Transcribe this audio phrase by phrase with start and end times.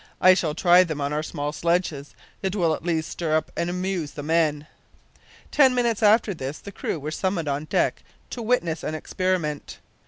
[0.19, 2.15] I shall try them on our small sledges.
[2.41, 4.65] It will at least stir up and amuse the men."
[5.51, 8.01] Ten minutes after this the crew were summoned on deck
[8.31, 9.77] to witness an experiment.